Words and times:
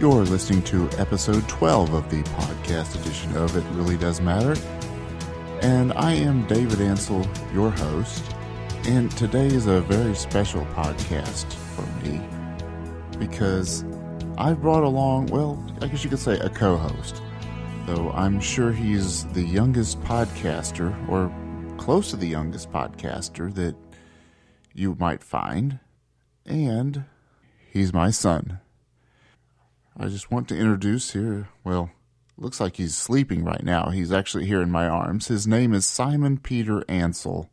You're 0.00 0.24
listening 0.24 0.62
to 0.62 0.88
episode 0.96 1.46
12 1.46 1.92
of 1.92 2.10
the 2.10 2.22
podcast 2.30 2.98
edition 2.98 3.36
of 3.36 3.54
It 3.54 3.64
Really 3.76 3.98
Does 3.98 4.22
Matter. 4.22 4.58
And 5.60 5.92
I 5.92 6.14
am 6.14 6.46
David 6.46 6.78
Ancell, 6.78 7.22
your 7.52 7.68
host. 7.70 8.24
And 8.86 9.14
today 9.18 9.48
is 9.48 9.66
a 9.66 9.82
very 9.82 10.14
special 10.14 10.64
podcast 10.74 11.52
for 11.52 11.82
me 12.02 12.18
because 13.18 13.84
I've 14.38 14.62
brought 14.62 14.84
along, 14.84 15.26
well, 15.26 15.62
I 15.82 15.88
guess 15.88 16.02
you 16.02 16.08
could 16.08 16.18
say 16.18 16.38
a 16.38 16.48
co 16.48 16.78
host. 16.78 17.20
Though 17.84 18.10
I'm 18.12 18.40
sure 18.40 18.72
he's 18.72 19.26
the 19.34 19.44
youngest 19.44 20.00
podcaster, 20.00 20.96
or 21.10 21.30
close 21.76 22.08
to 22.08 22.16
the 22.16 22.26
youngest 22.26 22.72
podcaster 22.72 23.54
that 23.54 23.76
you 24.72 24.96
might 24.98 25.22
find. 25.22 25.78
And 26.46 27.04
he's 27.70 27.92
my 27.92 28.10
son. 28.10 28.60
I 30.02 30.08
just 30.08 30.30
want 30.30 30.48
to 30.48 30.56
introduce 30.56 31.12
here, 31.12 31.50
well, 31.62 31.90
looks 32.38 32.58
like 32.58 32.76
he's 32.76 32.96
sleeping 32.96 33.44
right 33.44 33.62
now. 33.62 33.90
He's 33.90 34.10
actually 34.10 34.46
here 34.46 34.62
in 34.62 34.70
my 34.70 34.88
arms. 34.88 35.28
His 35.28 35.46
name 35.46 35.74
is 35.74 35.84
Simon 35.84 36.38
Peter 36.38 36.80
Ancell. 36.88 37.50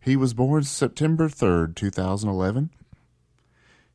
He 0.00 0.16
was 0.16 0.32
born 0.32 0.62
September 0.62 1.28
3rd, 1.28 1.76
2011. 1.76 2.70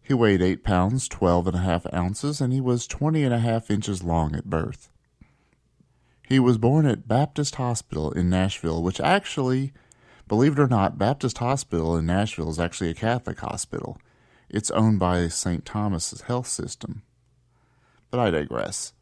He 0.04 0.14
weighed 0.14 0.44
8 0.44 0.64
pounds, 0.64 1.08
12 1.08 1.48
and 1.48 1.56
a 1.56 1.62
half 1.62 1.92
ounces, 1.92 2.40
and 2.40 2.54
he 2.54 2.62
was 2.62 2.86
20 2.86 3.24
and 3.24 3.34
a 3.34 3.40
half 3.40 3.72
inches 3.72 4.04
long 4.04 4.36
at 4.36 4.46
birth. 4.46 4.92
He 6.28 6.38
was 6.38 6.60
born 6.60 6.86
at 6.86 7.08
Baptist 7.08 7.56
Hospital 7.56 8.12
in 8.12 8.30
Nashville, 8.30 8.84
which 8.84 9.02
actually, 9.02 9.74
believe 10.28 10.52
it 10.52 10.62
or 10.62 10.68
not, 10.68 11.00
Baptist 11.00 11.40
Hospital 11.40 11.98
in 11.98 12.06
Nashville 12.06 12.52
is 12.52 12.60
actually 12.60 12.92
a 12.92 12.94
Catholic 12.94 13.40
hospital. 13.40 13.98
It's 14.48 14.70
owned 14.70 15.00
by 15.00 15.28
St. 15.28 15.66
Thomas's 15.66 16.22
Health 16.22 16.46
System. 16.48 17.02
But 18.14 18.20
I 18.20 18.30
digress. 18.30 18.94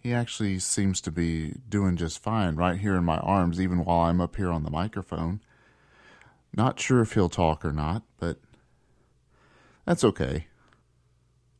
He 0.00 0.12
actually 0.12 0.58
seems 0.58 1.00
to 1.02 1.12
be 1.12 1.54
doing 1.68 1.96
just 1.96 2.18
fine 2.18 2.56
right 2.56 2.76
here 2.76 2.96
in 2.96 3.04
my 3.04 3.18
arms, 3.18 3.60
even 3.60 3.84
while 3.84 4.00
I'm 4.00 4.20
up 4.20 4.34
here 4.34 4.50
on 4.50 4.64
the 4.64 4.72
microphone. 4.72 5.40
Not 6.52 6.80
sure 6.80 7.00
if 7.00 7.12
he'll 7.12 7.28
talk 7.28 7.64
or 7.64 7.72
not, 7.72 8.02
but 8.18 8.40
that's 9.84 10.02
okay. 10.02 10.48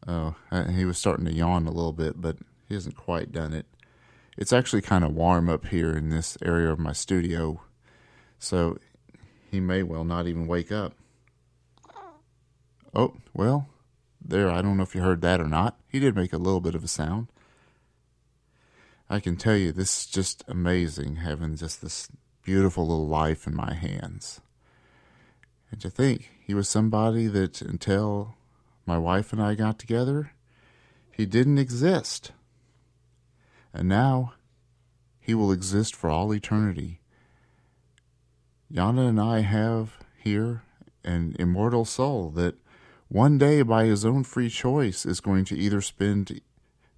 Oh, 0.05 0.35
uh, 0.51 0.67
he 0.73 0.85
was 0.85 0.99
starting 0.99 1.27
to 1.27 1.33
yawn 1.33 1.69
a 1.69 1.71
little 1.71 1.93
bit, 1.93 2.21
but 2.21 2.39
he 2.69 2.75
hasn't 2.75 2.97
quite 2.97 3.31
done 3.31 3.53
it. 3.53 3.67
It's 4.37 4.53
actually 4.53 4.83
kind 4.83 5.05
of 5.05 5.15
warm 5.15 5.49
up 5.49 5.67
here 5.67 5.93
in 5.93 6.09
this 6.09 6.37
area 6.45 6.73
of 6.73 6.81
my 6.81 6.93
studio, 6.93 7.61
so 8.41 8.79
he 9.49 9.61
may 9.61 9.85
well 9.85 10.03
not 10.03 10.27
even 10.27 10.49
wake 10.49 10.73
up. 10.73 10.95
Oh, 12.93 13.15
well, 13.33 13.69
there. 14.25 14.51
I 14.51 14.63
don't 14.63 14.77
know 14.77 14.83
if 14.83 14.95
you 14.95 15.03
heard 15.03 15.21
that 15.23 15.41
or 15.41 15.49
not. 15.49 15.79
He 15.89 15.99
did 15.99 16.17
make 16.17 16.33
a 16.33 16.39
little 16.39 16.61
bit 16.61 16.75
of 16.75 16.85
a 16.85 16.89
sound. 16.89 17.29
I 19.11 19.21
can 19.21 19.37
tell 19.37 19.57
you, 19.57 19.73
this 19.73 20.01
is 20.01 20.07
just 20.07 20.43
amazing 20.49 21.17
having 21.17 21.57
just 21.57 21.83
this 21.83 22.09
beautiful 22.43 22.87
little 22.87 23.09
life 23.09 23.47
in 23.47 23.55
my 23.55 23.75
hands. 23.75 24.41
And 25.71 25.81
to 25.81 25.91
think 25.91 26.31
he 26.41 26.55
was 26.55 26.69
somebody 26.69 27.27
that 27.27 27.61
until 27.61 28.37
my 28.87 28.99
wife 28.99 29.33
and 29.33 29.43
I 29.43 29.55
got 29.55 29.79
together, 29.79 30.33
he 31.11 31.27
didn't 31.27 31.59
exist. 31.59 32.33
And 33.73 33.89
now 33.89 34.35
he 35.21 35.35
will 35.35 35.53
exist 35.53 35.95
for 35.95 36.11
all 36.11 36.35
eternity. 36.35 37.01
Yana 38.73 39.09
and 39.09 39.21
I 39.21 39.41
have 39.41 39.99
here 40.19 40.63
an 41.05 41.37
immortal 41.39 41.85
soul 41.85 42.31
that 42.31 42.57
one 43.13 43.37
day, 43.37 43.61
by 43.61 43.85
his 43.85 44.07
own 44.07 44.25
free 44.25 44.49
choice, 44.49 45.05
is 45.05 45.21
going 45.21 45.45
to 45.45 45.59
either 45.59 45.83
spend 45.83 46.41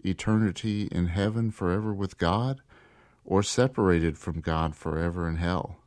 eternity 0.05 0.89
in 0.93 1.07
heaven 1.07 1.51
forever 1.51 1.93
with 1.93 2.19
God 2.19 2.61
or 3.25 3.43
separated 3.43 4.17
from 4.17 4.41
God 4.41 4.77
forever 4.77 5.29
in 5.29 5.37
hell. 5.37 5.79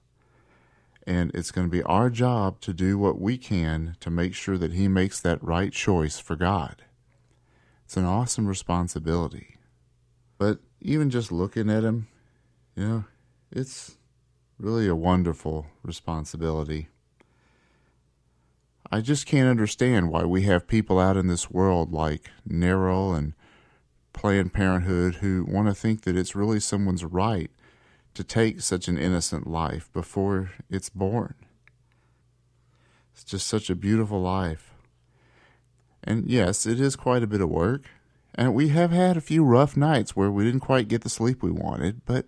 And 1.05 1.31
it's 1.33 1.51
going 1.51 1.65
to 1.65 1.71
be 1.71 1.81
our 1.83 2.09
job 2.09 2.59
to 2.59 2.73
do 2.73 2.97
what 2.97 3.21
we 3.21 3.37
can 3.37 3.95
to 4.01 4.09
make 4.09 4.33
sure 4.33 4.57
that 4.57 4.73
he 4.73 4.89
makes 4.89 5.21
that 5.21 5.41
right 5.41 5.71
choice 5.71 6.19
for 6.19 6.35
God. 6.35 6.83
It's 7.85 7.95
an 7.95 8.03
awesome 8.03 8.47
responsibility. 8.47 9.55
But 10.37 10.59
even 10.81 11.09
just 11.09 11.31
looking 11.31 11.69
at 11.69 11.85
him, 11.85 12.09
you 12.75 12.85
know, 12.85 13.05
it's 13.49 13.95
really 14.59 14.89
a 14.89 14.95
wonderful 14.95 15.67
responsibility. 15.83 16.89
I 18.89 19.01
just 19.01 19.25
can't 19.25 19.49
understand 19.49 20.09
why 20.09 20.23
we 20.23 20.43
have 20.43 20.67
people 20.67 20.97
out 20.97 21.17
in 21.17 21.27
this 21.27 21.51
world 21.51 21.91
like 21.91 22.31
NARAL 22.47 23.17
and 23.17 23.33
Planned 24.13 24.53
Parenthood 24.53 25.15
who 25.15 25.45
want 25.47 25.67
to 25.67 25.75
think 25.75 26.03
that 26.03 26.15
it's 26.15 26.35
really 26.35 26.59
someone's 26.59 27.03
right 27.03 27.51
to 28.13 28.23
take 28.23 28.61
such 28.61 28.87
an 28.87 28.97
innocent 28.97 29.45
life 29.45 29.91
before 29.91 30.51
it's 30.69 30.89
born. 30.89 31.35
It's 33.13 33.25
just 33.25 33.47
such 33.47 33.69
a 33.69 33.75
beautiful 33.75 34.21
life. 34.21 34.73
And 36.03 36.29
yes, 36.29 36.65
it 36.65 36.79
is 36.79 36.95
quite 36.95 37.23
a 37.23 37.27
bit 37.27 37.41
of 37.41 37.49
work. 37.49 37.83
And 38.33 38.53
we 38.53 38.69
have 38.69 38.91
had 38.91 39.17
a 39.17 39.21
few 39.21 39.43
rough 39.43 39.75
nights 39.75 40.15
where 40.15 40.31
we 40.31 40.45
didn't 40.45 40.61
quite 40.61 40.87
get 40.87 41.01
the 41.01 41.09
sleep 41.09 41.43
we 41.43 41.51
wanted, 41.51 42.05
but 42.05 42.25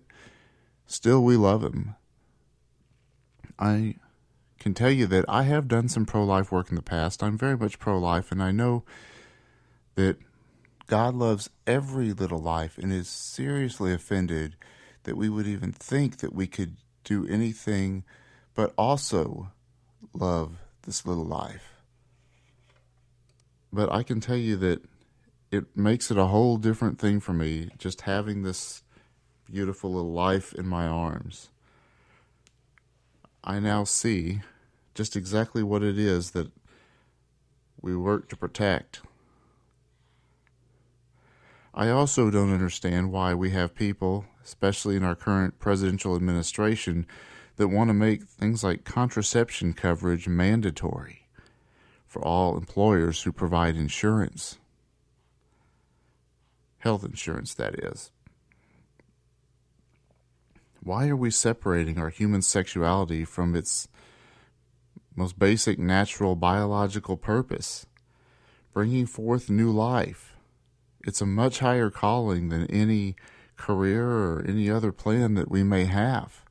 still 0.86 1.24
we 1.24 1.36
love 1.36 1.64
him. 1.64 1.94
I 3.58 3.94
can 4.60 4.74
tell 4.74 4.90
you 4.90 5.06
that 5.06 5.24
I 5.26 5.44
have 5.44 5.66
done 5.66 5.88
some 5.88 6.06
pro 6.06 6.22
life 6.22 6.52
work 6.52 6.68
in 6.68 6.76
the 6.76 6.82
past. 6.82 7.22
I'm 7.22 7.36
very 7.36 7.56
much 7.56 7.78
pro 7.78 7.98
life, 7.98 8.30
and 8.30 8.42
I 8.42 8.52
know 8.52 8.84
that 9.96 10.18
God 10.86 11.14
loves 11.14 11.50
every 11.66 12.12
little 12.12 12.38
life 12.38 12.76
and 12.76 12.92
is 12.92 13.08
seriously 13.08 13.92
offended 13.92 14.56
that 15.04 15.16
we 15.16 15.28
would 15.28 15.46
even 15.46 15.72
think 15.72 16.18
that 16.18 16.34
we 16.34 16.46
could 16.46 16.76
do 17.04 17.26
anything 17.26 18.04
but 18.54 18.74
also 18.76 19.50
love 20.12 20.58
this 20.82 21.06
little 21.06 21.24
life. 21.24 21.82
But 23.72 23.90
I 23.90 24.02
can 24.02 24.20
tell 24.20 24.36
you 24.36 24.56
that 24.56 24.82
it 25.50 25.76
makes 25.76 26.10
it 26.10 26.18
a 26.18 26.26
whole 26.26 26.58
different 26.58 26.98
thing 26.98 27.20
for 27.20 27.32
me 27.32 27.70
just 27.78 28.02
having 28.02 28.42
this 28.42 28.82
beautiful 29.50 29.94
little 29.94 30.12
life 30.12 30.52
in 30.52 30.66
my 30.66 30.86
arms. 30.86 31.48
I 33.42 33.58
now 33.58 33.84
see 33.84 34.40
just 34.94 35.16
exactly 35.16 35.62
what 35.62 35.82
it 35.82 35.98
is 35.98 36.32
that 36.32 36.50
we 37.80 37.96
work 37.96 38.28
to 38.28 38.36
protect. 38.36 39.00
I 41.72 41.88
also 41.88 42.30
don't 42.30 42.52
understand 42.52 43.12
why 43.12 43.34
we 43.34 43.50
have 43.50 43.74
people, 43.74 44.26
especially 44.44 44.96
in 44.96 45.04
our 45.04 45.14
current 45.14 45.58
presidential 45.58 46.16
administration, 46.16 47.06
that 47.56 47.68
want 47.68 47.88
to 47.88 47.94
make 47.94 48.24
things 48.24 48.64
like 48.64 48.84
contraception 48.84 49.72
coverage 49.72 50.26
mandatory 50.26 51.28
for 52.06 52.24
all 52.24 52.56
employers 52.56 53.22
who 53.22 53.32
provide 53.32 53.76
insurance. 53.76 54.58
Health 56.78 57.04
insurance, 57.04 57.54
that 57.54 57.78
is. 57.78 58.10
Why 60.82 61.08
are 61.08 61.16
we 61.16 61.30
separating 61.30 61.98
our 61.98 62.08
human 62.08 62.42
sexuality 62.42 63.24
from 63.24 63.54
its 63.54 63.86
most 65.14 65.38
basic 65.38 65.78
natural 65.78 66.36
biological 66.36 67.16
purpose? 67.16 67.86
Bringing 68.72 69.06
forth 69.06 69.50
new 69.50 69.70
life. 69.70 70.36
It's 71.04 71.20
a 71.20 71.26
much 71.26 71.58
higher 71.60 71.90
calling 71.90 72.48
than 72.48 72.66
any 72.66 73.16
career 73.56 74.06
or 74.06 74.44
any 74.46 74.70
other 74.70 74.92
plan 74.92 75.34
that 75.34 75.50
we 75.50 75.62
may 75.62 75.84
have. 75.84 76.44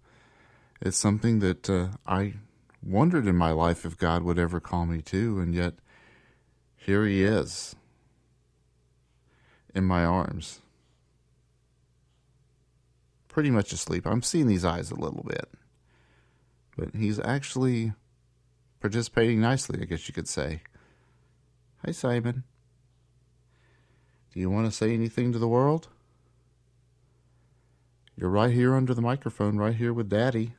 It's 0.81 0.97
something 0.97 1.39
that 1.39 1.69
uh, 1.69 1.89
I 2.05 2.35
wondered 2.83 3.27
in 3.27 3.35
my 3.35 3.51
life 3.51 3.85
if 3.85 3.97
God 3.97 4.23
would 4.23 4.39
ever 4.39 4.59
call 4.59 4.85
me 4.85 5.01
to, 5.03 5.39
and 5.39 5.53
yet 5.53 5.75
here 6.75 7.05
He 7.05 7.23
is 7.23 7.75
in 9.73 9.83
my 9.83 10.03
arms 10.03 10.61
pretty 13.29 13.51
much 13.51 13.71
asleep. 13.71 14.05
I'm 14.05 14.21
seeing 14.21 14.47
these 14.47 14.65
eyes 14.65 14.91
a 14.91 14.99
little 14.99 15.23
bit. 15.23 15.47
But 16.75 16.93
he's 16.93 17.19
actually 17.19 17.93
participating 18.79 19.41
nicely, 19.41 19.81
I 19.81 19.85
guess 19.85 20.07
you 20.07 20.13
could 20.13 20.27
say. 20.27 20.61
Hi, 21.85 21.91
Simon. 21.91 22.43
Do 24.33 24.39
you 24.39 24.49
want 24.49 24.67
to 24.67 24.71
say 24.71 24.93
anything 24.93 25.31
to 25.33 25.39
the 25.39 25.47
world? 25.47 25.87
You're 28.15 28.29
right 28.29 28.51
here 28.51 28.75
under 28.75 28.93
the 28.93 29.01
microphone, 29.01 29.57
right 29.57 29.75
here 29.75 29.93
with 29.93 30.09
Daddy. 30.09 30.53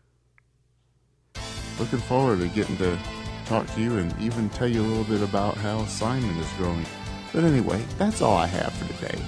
Looking 1.78 1.98
forward 1.98 2.40
to 2.40 2.48
getting 2.48 2.76
to 2.78 2.98
talk 3.44 3.66
to 3.74 3.80
you 3.80 3.98
and 3.98 4.14
even 4.20 4.48
tell 4.50 4.68
you 4.68 4.80
a 4.80 4.86
little 4.86 5.04
bit 5.04 5.22
about 5.22 5.56
how 5.56 5.84
Simon 5.86 6.36
is 6.38 6.52
growing. 6.52 6.86
But 7.32 7.44
anyway, 7.44 7.82
that's 7.98 8.22
all 8.22 8.36
I 8.36 8.46
have 8.46 8.72
for 8.72 8.92
today. 8.94 9.22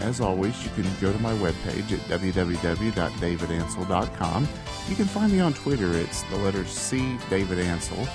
As 0.00 0.20
always, 0.20 0.64
you 0.64 0.70
can 0.70 0.86
go 1.00 1.12
to 1.12 1.18
my 1.18 1.32
webpage 1.34 1.92
at 1.92 2.00
www.davidancell.com. 2.20 4.48
You 4.88 4.96
can 4.96 5.06
find 5.06 5.32
me 5.32 5.40
on 5.40 5.54
Twitter. 5.54 5.96
It's 5.96 6.22
the 6.24 6.36
letter 6.36 6.64
C, 6.64 7.18
David 7.28 7.58
Ancell. 7.58 8.08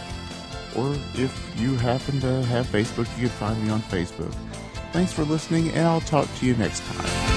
Or 0.75 0.95
if 1.21 1.53
you 1.57 1.75
happen 1.75 2.19
to 2.21 2.43
have 2.45 2.65
Facebook, 2.67 3.07
you 3.17 3.27
can 3.27 3.37
find 3.37 3.61
me 3.63 3.69
on 3.69 3.81
Facebook. 3.81 4.33
Thanks 4.91 5.13
for 5.13 5.23
listening, 5.23 5.69
and 5.69 5.87
I'll 5.87 6.01
talk 6.01 6.27
to 6.39 6.45
you 6.45 6.55
next 6.55 6.83
time. 6.83 7.32